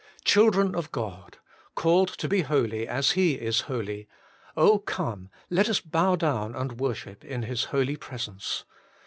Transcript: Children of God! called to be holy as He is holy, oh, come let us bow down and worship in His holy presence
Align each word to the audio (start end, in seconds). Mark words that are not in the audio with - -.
Children 0.25 0.73
of 0.73 0.91
God! 0.91 1.37
called 1.75 2.07
to 2.07 2.27
be 2.27 2.41
holy 2.41 2.87
as 2.87 3.11
He 3.11 3.33
is 3.35 3.61
holy, 3.69 4.07
oh, 4.57 4.79
come 4.79 5.29
let 5.51 5.69
us 5.69 5.79
bow 5.79 6.15
down 6.15 6.55
and 6.55 6.79
worship 6.79 7.23
in 7.23 7.43
His 7.43 7.65
holy 7.65 7.97
presence 7.97 8.65